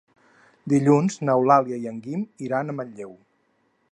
Dilluns 0.71 1.17
n'Eulàlia 1.27 1.79
i 1.83 1.85
en 1.93 2.01
Guim 2.07 2.25
iran 2.47 2.75
a 2.75 2.77
Manlleu. 2.81 3.15